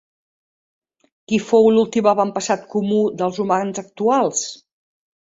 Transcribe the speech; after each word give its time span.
Qui 1.31 1.37
fou 1.49 1.69
l'últim 1.75 2.09
avantpassat 2.11 2.63
comú 2.71 2.97
dels 3.21 3.39
humans 3.45 3.83
actuals? 3.83 4.41